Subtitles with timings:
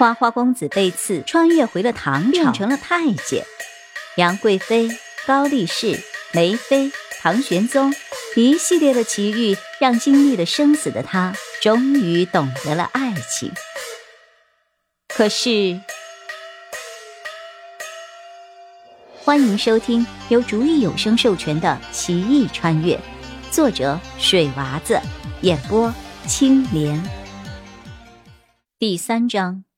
[0.00, 3.44] 花花公子被刺，穿越回了唐朝，变成了太监。
[4.16, 4.88] 杨贵妃、
[5.26, 6.00] 高力士、
[6.32, 7.92] 梅妃、唐玄宗，
[8.34, 13.52] 一系列的奇遇，让经历了生死的他，终于懂得了爱情。
[15.08, 15.78] 可是，
[19.22, 22.94] 欢迎收听由竹意有声授权的《奇异穿越》，
[23.50, 24.98] 作者水娃子，
[25.42, 25.92] 演播
[26.26, 26.98] 青莲。
[28.78, 29.69] 第三章。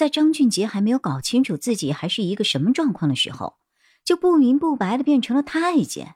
[0.00, 3.58] 在张俊杰还没有搞清楚自己还是一个什么状况的时候，
[4.02, 6.14] 就不明不白的变成了太监。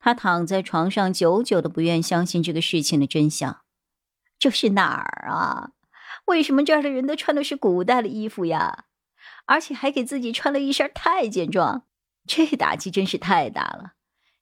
[0.00, 3.60] 他躺在床上，久久的不愿相信这个事情的真相。
[4.36, 5.70] 这是哪儿啊？
[6.24, 8.86] 为什么这儿的人都穿的是古代的衣服呀？
[9.46, 11.84] 而且还给自己穿了一身太监装，
[12.26, 13.92] 这打击真是太大了。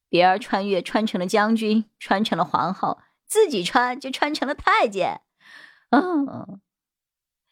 [0.09, 5.21] 别人穿越穿成了将军，穿成了皇后，自己穿就穿成了太监。
[5.91, 6.25] 嗯，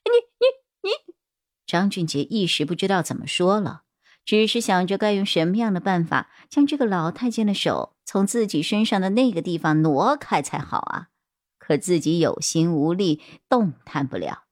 [0.04, 0.59] 你你。
[0.82, 1.14] 你，
[1.66, 3.82] 张俊杰一时不知道怎么说了，
[4.24, 11.08] 只是想着该用什么样的办法将这个老太监的手从自己身上的那个地方挪开才好啊！
[11.58, 14.44] 可自己有心无力，动弹不了。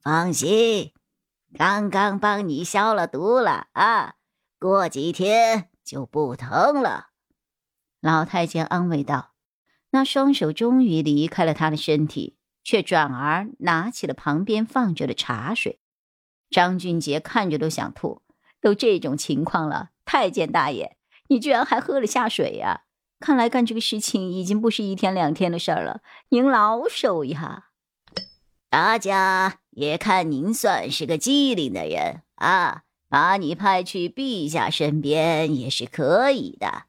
[0.00, 0.92] 放心，
[1.54, 4.14] 刚刚帮你消了毒了啊，
[4.60, 7.08] 过几天就不疼了。
[8.00, 9.32] 老太监安慰道，
[9.90, 12.36] 那双手终于离开了他的身体。
[12.64, 15.78] 却转而拿起了旁边放着的茶水，
[16.50, 18.22] 张俊杰看着都想吐。
[18.60, 20.96] 都这种情况了，太监大爷，
[21.28, 22.84] 你居然还喝了下水呀？
[23.20, 27.66] 看来干这个事情已经不是一天两天的事儿了，您老手呀！
[28.70, 36.86] 大家也看您算是个机灵的人啊，把你派去陛下身边也是可以的。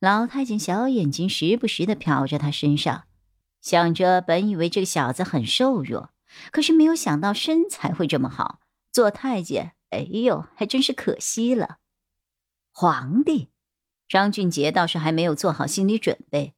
[0.00, 3.04] 老太监小眼睛时不时的瞟着他身上。
[3.66, 6.10] 想着，本以为这个小子很瘦弱，
[6.52, 8.60] 可是没有想到身材会这么好。
[8.92, 11.78] 做太监，哎呦，还真是可惜了。
[12.70, 13.50] 皇帝，
[14.08, 16.54] 张俊杰倒是还没有做好心理准备，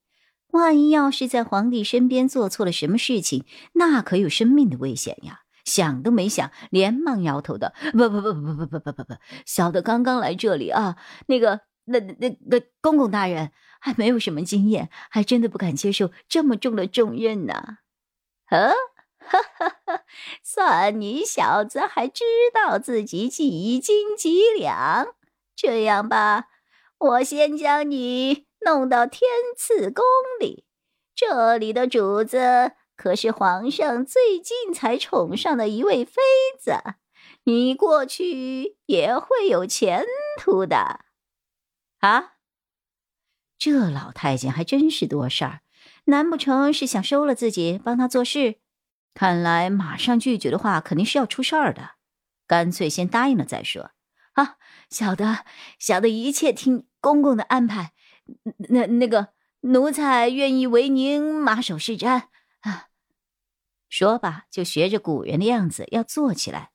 [0.49, 5.41] 万一要是在皇帝身边做错了什么事情，那可有生命的危险呀！
[5.65, 9.15] 想都没想，连忙摇头的：“不不不不不不不不不，
[9.47, 13.50] 小的刚刚来这里啊，那个，那那那公公大人。”
[13.81, 17.78] 还没有什么经验，还真的不敢接受这么重的重任呢。
[18.50, 18.72] 呃，
[19.21, 20.03] 哈哈哈，
[20.43, 25.15] 算你小子还知道自己几斤几两。
[25.54, 26.47] 这样吧，
[26.99, 30.05] 我先将你弄到天赐宫
[30.41, 30.65] 里，
[31.15, 36.20] 这里的主子可是皇上最近才宠上的一位妃
[36.59, 36.72] 子，
[37.44, 40.05] 你过去也会有前
[40.41, 41.05] 途的。
[41.98, 42.34] 啊？
[43.59, 45.62] 这老太监还真是多事儿，
[46.04, 48.60] 难不成是想收了自己帮他做事？
[49.14, 51.97] 看来马上拒绝的话，肯定是要出事儿的。
[52.47, 53.91] 干脆先答应了再说。
[54.34, 54.58] 啊，
[54.88, 55.44] 小的，
[55.81, 57.94] 小的一切听公公的安排。
[58.69, 59.31] 那那个
[59.62, 62.28] 奴才愿意为您马首是瞻。
[62.60, 62.91] 啊，
[63.88, 66.70] 说罢就学着古人的样子要坐起来。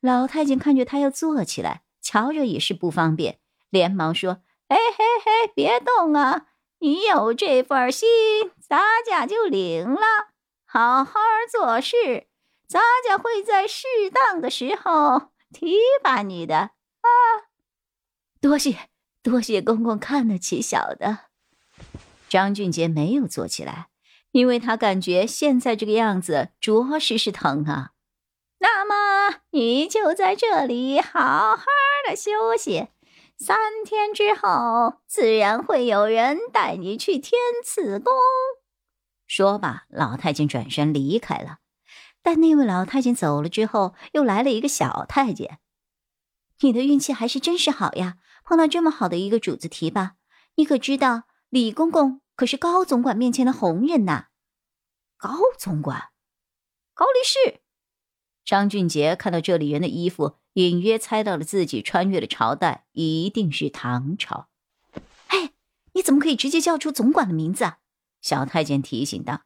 [0.00, 3.38] 老太监看着他要坐起来，瞧着也是不方便，
[3.68, 4.42] 连忙说。
[4.72, 6.46] 嘿嘿嘿，别动啊！
[6.78, 8.08] 你有这份心，
[8.58, 10.00] 咱家就领了。
[10.64, 12.26] 好好做事，
[12.66, 17.06] 咱家会在适当的时候提拔你的啊！
[18.40, 18.88] 多谢
[19.22, 21.18] 多谢公公看得起小的。
[22.30, 23.88] 张俊杰没有坐起来，
[24.30, 27.90] 因为他感觉现在这个样子着实是疼啊。
[28.60, 31.66] 那么你就在这里好好
[32.08, 32.88] 的休息。
[33.44, 38.12] 三天之后，自然会有人带你去天赐宫。
[39.26, 41.58] 说罢，老太监转身离开了。
[42.22, 45.58] 但那位老太监走了之后，又来了一个小太监。
[46.60, 50.12] 你的运气还是真是好呀，碰到这么好的一个主子提拔。
[50.54, 54.26] 你可知道，李公公可是高总管面前的红人呐。
[55.16, 56.10] 高总管，
[56.94, 57.60] 高力士。
[58.44, 60.38] 张俊杰看到这里人的衣服。
[60.54, 64.48] 隐约猜到了自己穿越的朝代一定是唐朝。
[65.28, 65.52] 哎，
[65.94, 67.78] 你怎么可以直接叫出总管的名字啊？
[68.20, 69.44] 小太监提醒道：“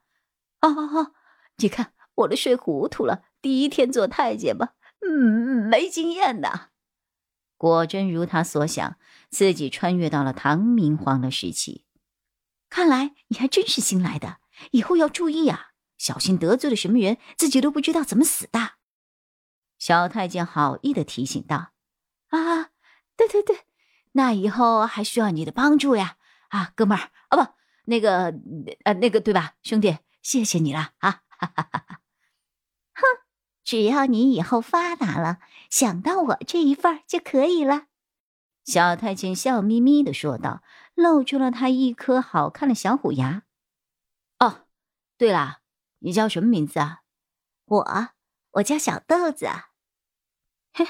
[0.63, 1.13] 哦哦哦，
[1.59, 3.23] 你看我都睡糊涂了。
[3.41, 6.71] 第一天做太监吧，嗯，没经验的。”
[7.57, 8.99] 果真如他所想，
[9.31, 11.85] 自己穿越到了唐明皇的时期。
[12.69, 14.39] 看来你还真是新来的，
[14.73, 18.73] 以后要注意啊，小心得罪了什么人，自己都不知道怎么死的。
[19.79, 21.73] 小太监好意的提醒道
[22.29, 22.71] ：“啊，
[23.17, 23.61] 对对对，
[24.13, 26.17] 那以后还需要你的帮助呀！
[26.49, 27.53] 啊，哥们儿，啊不，
[27.85, 28.35] 那个，
[28.85, 31.23] 呃，那个，对吧，兄弟，谢谢你了啊！
[31.29, 32.01] 哈哈哈哈！
[32.95, 33.03] 哼，
[33.63, 35.39] 只要你以后发达了，
[35.69, 37.87] 想到我这一份就可以了。”
[38.65, 40.63] 小太监笑眯眯的说道，
[40.95, 43.43] 露出了他一颗好看的小虎牙。
[44.41, 44.67] “哦，
[45.19, 45.59] 对了，
[45.99, 47.03] 你叫什么名字啊
[47.67, 48.09] ？”“我，
[48.57, 49.49] 我叫小豆子。
[50.73, 50.87] ”“嘿，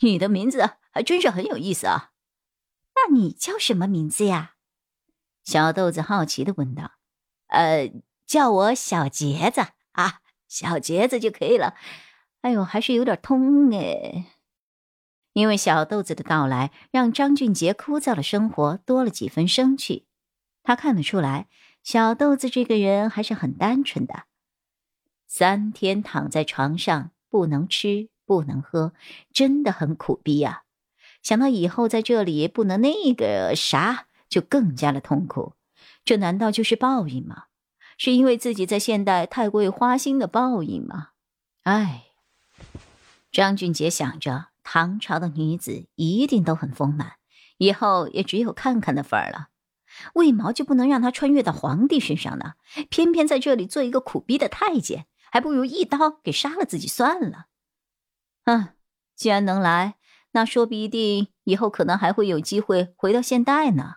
[0.00, 2.10] 你的名字还真是很有意思啊。
[2.96, 4.56] ”“那你叫什么名字呀？”
[5.44, 6.92] 小豆子好奇的问道。
[7.48, 7.92] “呃，
[8.26, 9.60] 叫我小杰子
[9.92, 11.74] 啊，小杰子就可以了。”
[12.42, 14.24] 哎呦，还是有点通哎！
[15.34, 20.06] 因为小豆子的到来，让张俊杰枯燥的生活多了几分生趣。
[20.62, 21.48] 他看得出来，
[21.82, 24.24] 小豆子这个人还是很单纯的。
[25.32, 28.92] 三天躺在床上，不能吃，不能喝，
[29.32, 30.64] 真的很苦逼啊！
[31.22, 35.52] 想到以后在这里不能那个啥，就更加的痛苦。
[36.04, 37.44] 这难道就是报应吗？
[37.96, 41.10] 是因为自己在现代太过于花心的报应吗？
[41.62, 42.06] 唉。
[43.30, 47.12] 张俊杰想着，唐朝的女子一定都很丰满，
[47.58, 49.50] 以后也只有看看的份儿了。
[50.14, 52.54] 为毛就不能让他穿越到皇帝身上呢？
[52.90, 57.46] 偏偏在这里做一个苦逼的太监，还不如一刀给杀了自己算了。
[58.44, 58.70] 嗯，
[59.16, 59.96] 既然能来，
[60.32, 63.96] 那说不一定以后可能还会有机会回到现代呢。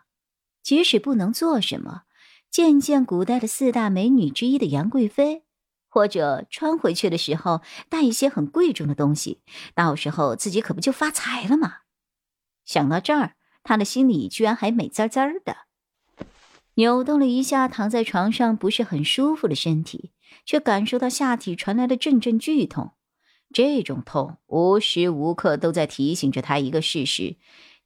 [0.61, 2.03] 即使不能做什么，
[2.49, 5.43] 见见古代的四大美女之一的杨贵妃。
[5.89, 9.43] 或者穿回去的时候带一些很贵重的东西，
[9.75, 11.81] 到时候自己可不就发财了吗？
[12.65, 15.67] 想到这儿，他的心里居然还美滋滋的，
[16.73, 20.12] 扭动了一下躺在床上不是很舒服的身体，
[20.45, 22.93] 却感受到下体传来的阵阵剧痛。
[23.53, 27.37] 这种痛无时无刻都在提醒着他一个事实：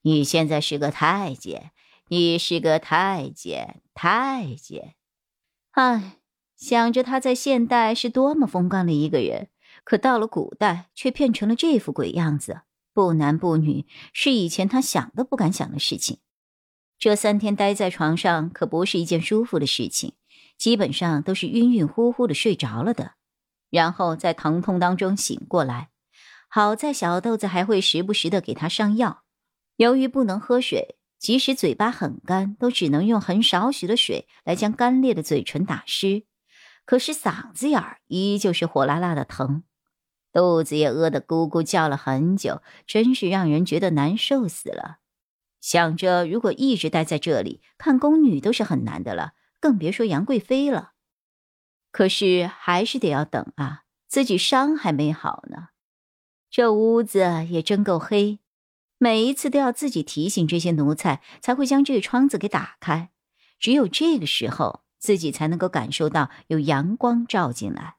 [0.02, 1.72] 你现在是个太监，
[2.10, 4.96] 你是个太监，太监。
[5.72, 6.20] 唉。
[6.60, 9.50] 想着他在现代是多么风光的一个人，
[9.84, 12.62] 可到了古代却变成了这副鬼样子，
[12.96, 16.18] 不男不女，是以前他想都不敢想的事情。
[16.98, 20.14] 这三天待在床上可不是一件舒服的事情，
[20.58, 23.14] 基本上都是晕晕乎乎的睡着了的，
[23.70, 25.90] 然后在疼痛当中醒过来。
[26.50, 29.24] 好在小豆子还会时不时的给他上药。
[29.76, 36.24] 由于不能喝水，即使嘴巴很干，都只能用很少许的水来将干裂的嘴唇打湿。
[36.86, 39.64] 可是嗓子眼儿依旧是火辣辣的疼，
[40.32, 44.98] 肚子也饿得咕咕叫了很久，真是让人觉得难受死了。
[45.60, 50.94] 想着如果一直待在这里看宫女都是很难的了，更别说杨贵妃了。
[51.92, 55.70] 可是还是得要等啊，自己伤还没好呢。
[56.50, 58.40] 这屋子也真够黑，
[58.98, 63.12] 每一次都要自己提醒这些奴才，才会将这个窗子给打开。
[63.60, 64.84] 只有这个时候。
[65.00, 67.98] 自己才能够感受到有阳光照进来，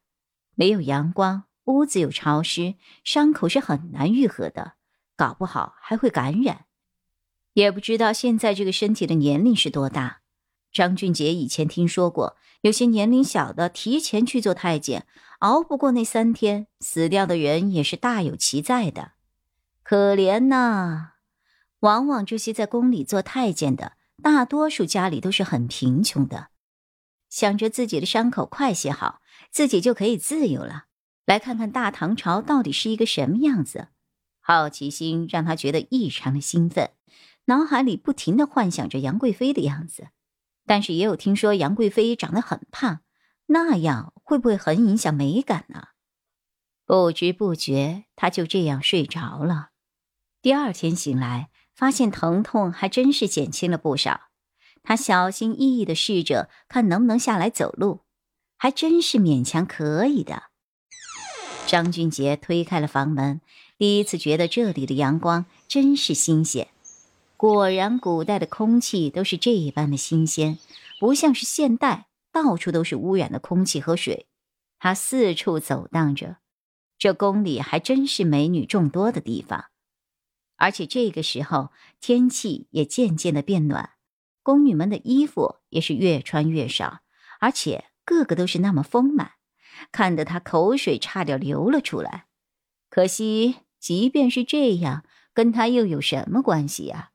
[0.57, 4.73] 没有阳光，屋子又潮湿，伤口是很难愈合的，
[5.17, 6.67] 搞不好还会感染。
[7.53, 10.23] 也不知道现在这个身体的年龄是多大。
[10.73, 15.07] 张俊杰以前听说过，有些年龄小的提前去做太监，
[15.41, 19.13] 熬不过那三天，死掉的人也是大有其在的。
[19.83, 21.13] 可怜呐，
[21.81, 23.93] 往往这些在宫里做太监的，
[24.23, 26.49] 大多数家里都是很贫穷的。
[27.31, 30.85] 想着自己的伤口快些好，自己就可以自由了。
[31.25, 33.89] 来看看大唐朝到底是一个什么样子，
[34.41, 36.91] 好奇心让他觉得异常的兴奋，
[37.47, 40.09] 脑海里不停的幻想着杨贵妃的样子。
[40.69, 43.01] 但是也有听说杨贵妃长得很胖，
[43.47, 45.89] 那样会不会很影响美感呢？
[46.85, 49.71] 不知不觉他就这样睡着了。
[50.43, 54.29] 第二天醒来，发现疼痛还真是减轻了不少。
[54.83, 58.03] 他小心翼翼的试着看能不能下来走路，
[58.57, 60.45] 还真是勉强可以的。
[61.67, 63.41] 张俊杰推开了房门，
[63.77, 66.69] 第一次觉得这里的阳光真是新鲜。
[67.39, 70.59] 果然，古代的空气都是这一般的新鲜，
[70.99, 74.27] 不像是现代到处都是污染的空气和水。
[74.81, 76.39] 他四处走荡着，
[76.99, 79.67] 这宫里还真是美女众多的地方，
[80.57, 83.91] 而且这个时候天气也渐渐的变暖。
[84.43, 87.03] 宫女们的衣服也是越穿越少，
[87.39, 89.35] 而且个个都是那么丰满，
[89.93, 92.27] 看得他口水差点流了出来。
[92.91, 97.11] 可惜，即便是这样，跟他又有什么关系呀？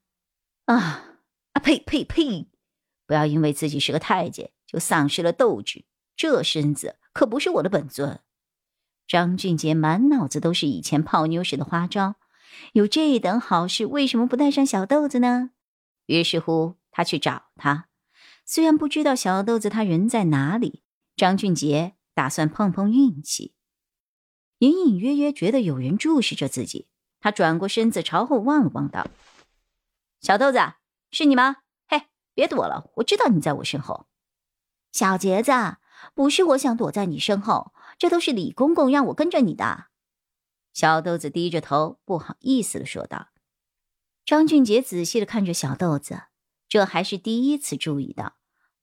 [0.65, 0.75] 啊
[1.53, 1.60] 啊！
[1.62, 2.48] 呸呸呸！
[3.05, 8.20] 不要因为自己是个太监就丧失了斗志，这身子可不是我的本尊。
[9.08, 12.15] 张俊杰满脑子都是以前泡妞时的花招，
[12.72, 15.51] 有这等好事，为什么不带上小豆子呢？
[16.05, 16.75] 于是乎。
[16.96, 17.88] 他去找他，
[18.46, 20.84] 虽然不知道小豆子他人在哪里，
[21.15, 23.55] 张俊杰打算碰碰运气。
[24.60, 26.88] 隐隐约约觉得有人注视着自己。
[27.20, 29.08] 他转过身子朝后望了望，道
[30.24, 30.58] ：“小豆子，
[31.12, 31.58] 是你吗？
[31.86, 32.03] 嘿，
[32.34, 34.08] 别躲了，我知道你在我身后。”
[34.94, 35.51] 小杰子，
[36.15, 39.88] 不是我想躲在你身后，这都是李公公让我跟着你的。
[40.72, 43.32] 小豆子低着头，不好意思的说道。
[44.24, 46.22] 张俊杰仔细的看着小豆子，
[46.70, 48.38] 这还是第一次注意到，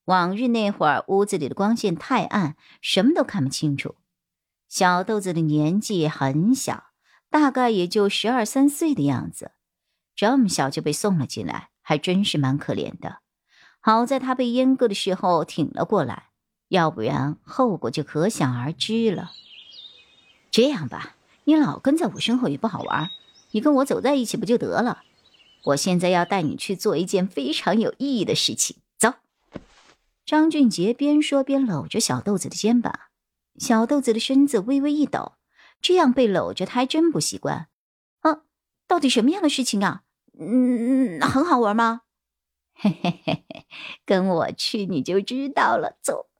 [0.04, 3.96] 往日那会儿屋子里的光线太暗，什么都看不清楚。
[4.68, 6.90] 小豆子的年纪很小，
[7.30, 9.52] 大概也就十二三岁的样子，
[10.20, 13.20] 这么小就被送了进来，还真是蛮可怜的。
[13.80, 16.28] 好在他被阉割的时候挺了过来，
[16.68, 19.30] 要不然后果就可想而知了。
[20.50, 23.08] 这样吧，你老跟在我身后也不好玩，
[23.52, 25.04] 你跟我走在一起不就得了？
[25.64, 29.14] 我现在要带你去做一件非常有意义的事情，走。
[30.26, 32.92] 张俊杰边说边搂着小豆子的肩膀，
[33.56, 35.36] 小豆子的身子微微一抖，
[35.80, 37.68] 这样被搂着他还真不习惯。
[38.20, 38.42] 啊，
[38.86, 40.02] 到底什么样的事情啊？
[40.40, 42.00] 嗯，很好玩吗？
[42.72, 43.66] 嘿嘿嘿嘿，
[44.06, 45.98] 跟我去你就知道了。
[46.02, 46.30] 走。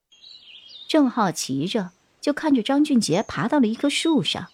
[0.89, 4.49] 正好骑着，就看着张俊杰爬到了一棵树上。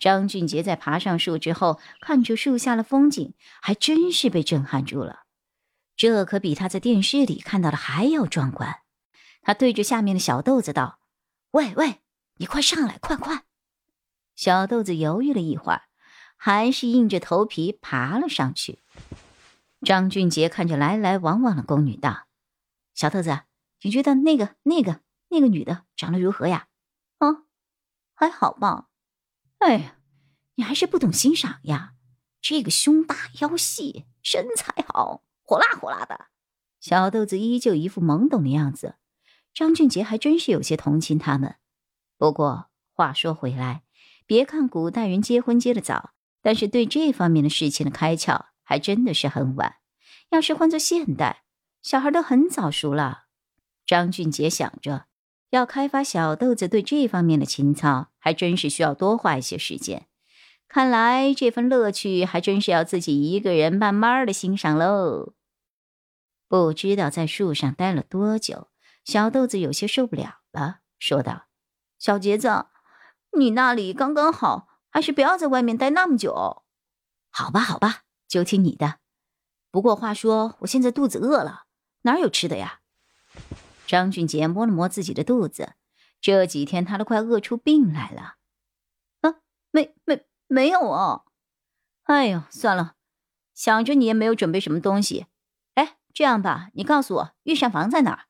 [0.00, 5.20] 张俊杰在爬上树之后，看着树下的风景，还真是被震撼住了。
[5.94, 8.80] 这可比他在电视里看到的还要壮观。
[9.42, 10.98] 他对着下面的小豆子道
[11.52, 12.00] ：“喂喂，
[12.38, 13.44] 你快上来，快快！”
[14.34, 15.82] 小豆子犹豫了一会儿，
[16.44, 18.80] 还是硬着头皮爬了上去。
[19.86, 22.26] 张俊杰看着来来往往的宫女道
[22.94, 23.42] ：“小豆子，
[23.82, 26.66] 你觉得那个、那个、那个女的长得如何呀？
[27.18, 27.44] 啊，
[28.12, 28.88] 还好吧。
[29.58, 29.98] 哎呀，
[30.56, 31.92] 你还是不懂欣赏呀！
[32.40, 36.26] 这个胸大腰细，身材好，火辣火辣的。”
[36.82, 38.96] 小豆子依旧一副懵懂的样子。
[39.54, 41.54] 张俊杰还真是有些同情他们。
[42.18, 43.84] 不过话说回来，
[44.26, 46.10] 别看古代人结婚结得早，
[46.42, 48.46] 但是对这方面的事情的开窍。
[48.64, 49.76] 还真的是很晚。
[50.30, 51.42] 要是换做现代，
[51.82, 53.24] 小孩都很早熟了。
[53.84, 55.06] 张俊杰想着，
[55.50, 60.06] 要开发小豆子对这方面的情操，还真是需要多花一些时间。
[60.68, 65.34] 看来这份乐趣还真是要自己一个人慢慢的欣赏喽。
[66.48, 68.68] 不知道在树上待了多久，
[69.04, 71.46] 小豆子有些受不了了，说道
[71.98, 72.66] ：“小杰子，
[73.36, 76.62] 你那里刚刚好，还是不要在外面待那么久。”
[77.34, 78.02] 好吧，好吧。
[78.28, 79.00] 就听你的。
[79.70, 81.64] 不过话说，我现在肚子饿了，
[82.02, 82.80] 哪有吃的呀？
[83.86, 85.74] 张俊杰摸了摸自己的肚子，
[86.20, 88.36] 这几天他都快饿出病来了。
[89.20, 91.24] 啊，没没没有啊！
[92.04, 92.94] 哎呦，算了，
[93.54, 95.26] 想着你也没有准备什么东西。
[95.74, 98.24] 哎，这样吧，你告诉我御膳房在哪儿？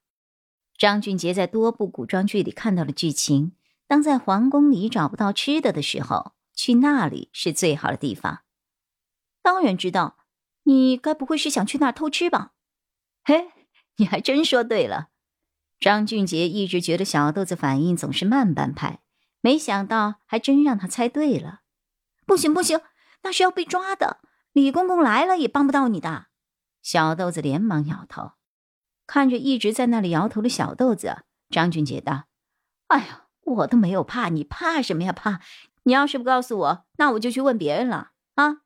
[0.77, 3.55] 张俊杰在多部古装剧里看到了剧情，
[3.87, 8.43] 当在皇宫里找不到吃的的时候，去那里是最好的地方。
[9.43, 10.19] 当然知道，
[10.65, 12.53] 你该不会是想去那儿偷吃吧？
[13.25, 13.51] 嘿，
[13.97, 15.09] 你还真说对了。
[15.81, 19.01] 张俊杰一直觉得小豆子反应总是慢半拍，
[19.41, 21.63] 没想到还真让他猜对了。
[22.25, 22.81] 不行不行，
[23.23, 24.21] 那是要被抓的。
[24.53, 26.27] 李公公来了也帮不到你的。
[26.83, 28.33] 小豆子连忙摇头，
[29.07, 32.25] 看着一直在那里摇头的小豆子，张俊杰道
[32.89, 35.13] ：“哎呀，我都没有怕，你怕什么呀？
[35.13, 35.41] 怕？
[35.85, 38.59] 你要是不告诉我，那我就去问别人了啊。”